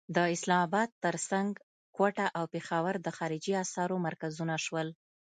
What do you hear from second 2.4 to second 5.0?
پېښور د خارجي اسعارو مرکزونه شول.